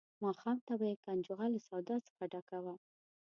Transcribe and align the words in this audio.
ماښام 0.23 0.57
ته 0.67 0.73
به 0.79 0.85
یې 0.91 0.95
کنجغه 1.05 1.45
له 1.53 1.59
سودا 1.67 1.95
څخه 2.07 2.23
ډکه 2.31 2.57
وه. 2.65 2.73